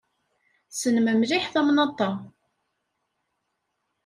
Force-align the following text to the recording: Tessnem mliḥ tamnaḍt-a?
Tessnem 0.69 1.07
mliḥ 1.17 1.45
tamnaḍt-a? 1.53 2.09